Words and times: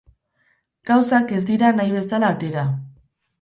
Gauzak 0.91 1.33
ez 1.41 1.41
dira 1.51 1.69
nahi 1.81 1.93
bezala 1.99 2.33
atera. 2.37 2.65